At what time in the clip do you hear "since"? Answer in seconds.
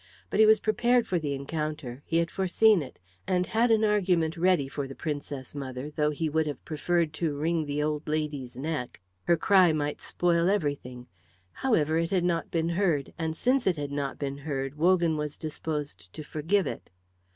13.37-13.67